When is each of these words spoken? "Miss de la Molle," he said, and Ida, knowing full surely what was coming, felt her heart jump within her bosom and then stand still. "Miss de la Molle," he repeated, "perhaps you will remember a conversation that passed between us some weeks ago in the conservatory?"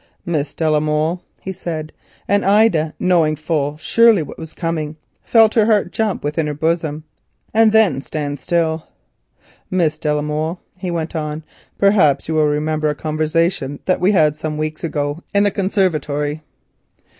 "Miss 0.25 0.55
de 0.55 0.67
la 0.67 0.79
Molle," 0.79 1.21
he 1.41 1.51
said, 1.53 1.93
and 2.27 2.43
Ida, 2.43 2.95
knowing 2.99 3.35
full 3.35 3.77
surely 3.77 4.23
what 4.23 4.39
was 4.39 4.55
coming, 4.55 4.97
felt 5.23 5.53
her 5.53 5.67
heart 5.67 5.91
jump 5.91 6.23
within 6.23 6.47
her 6.47 6.55
bosom 6.55 7.03
and 7.53 7.71
then 7.71 8.01
stand 8.01 8.39
still. 8.39 8.87
"Miss 9.69 9.99
de 9.99 10.11
la 10.11 10.23
Molle," 10.23 10.59
he 10.75 10.89
repeated, 10.89 11.43
"perhaps 11.77 12.27
you 12.27 12.33
will 12.33 12.47
remember 12.47 12.89
a 12.89 12.95
conversation 12.95 13.77
that 13.85 13.99
passed 13.99 14.01
between 14.01 14.15
us 14.15 14.39
some 14.39 14.57
weeks 14.57 14.83
ago 14.83 15.21
in 15.35 15.43
the 15.43 15.51
conservatory?" 15.51 16.41